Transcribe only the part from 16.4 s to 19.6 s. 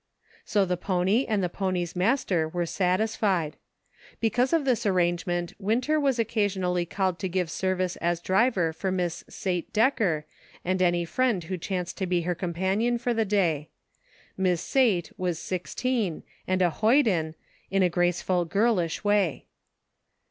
and a hoyden, in a graceful, girlish way.